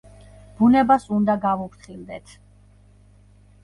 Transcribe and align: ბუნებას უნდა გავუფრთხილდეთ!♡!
ბუნებას 0.61 1.05
უნდა 1.19 1.37
გავუფრთხილდეთ!♡! 1.45 2.37